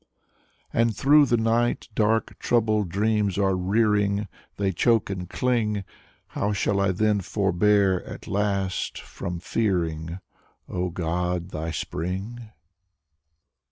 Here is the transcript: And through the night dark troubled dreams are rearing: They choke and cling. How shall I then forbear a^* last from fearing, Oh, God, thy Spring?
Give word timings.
And 0.73 0.97
through 0.97 1.27
the 1.27 1.37
night 1.37 1.87
dark 1.93 2.35
troubled 2.39 2.89
dreams 2.89 3.37
are 3.37 3.55
rearing: 3.55 4.27
They 4.57 4.71
choke 4.71 5.11
and 5.11 5.29
cling. 5.29 5.83
How 6.29 6.53
shall 6.53 6.79
I 6.79 6.91
then 6.91 7.19
forbear 7.21 7.99
a^* 7.99 8.27
last 8.27 8.99
from 8.99 9.37
fearing, 9.39 10.17
Oh, 10.67 10.89
God, 10.89 11.49
thy 11.49 11.69
Spring? 11.69 12.49